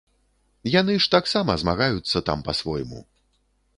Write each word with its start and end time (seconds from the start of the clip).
Яны 0.75 0.95
ж 1.03 1.11
таксама 1.15 1.57
змагаюцца 1.65 2.25
там, 2.31 2.39
па-свойму. 2.49 2.99